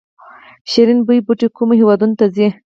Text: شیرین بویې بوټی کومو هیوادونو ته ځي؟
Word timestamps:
شیرین 0.69 0.99
بویې 1.05 1.25
بوټی 1.25 1.47
کومو 1.57 1.73
هیوادونو 1.81 2.15
ته 2.19 2.25
ځي؟ 2.35 2.47